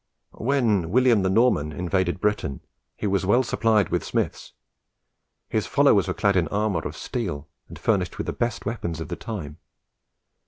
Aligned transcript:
When 0.39 0.89
William 0.89 1.21
the 1.21 1.29
Norman 1.29 1.71
invaded 1.71 2.19
Britain, 2.19 2.61
he 2.97 3.05
was 3.05 3.23
well 3.23 3.43
supplied 3.43 3.89
with 3.89 4.03
smiths. 4.03 4.53
His 5.47 5.67
followers 5.67 6.07
were 6.07 6.15
clad 6.15 6.35
in 6.35 6.47
armour 6.47 6.81
of 6.87 6.97
steel, 6.97 7.47
and 7.69 7.77
furnished 7.77 8.17
with 8.17 8.25
the 8.25 8.33
best 8.33 8.65
weapons 8.65 8.99
of 8.99 9.09
the 9.09 9.15
time. 9.15 9.57